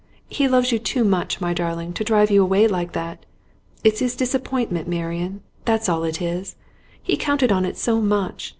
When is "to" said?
1.93-2.03